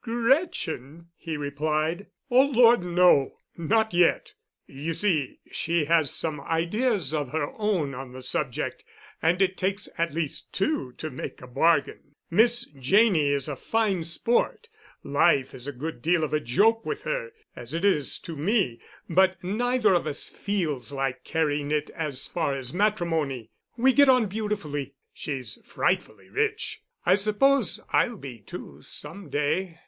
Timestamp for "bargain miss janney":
11.45-13.27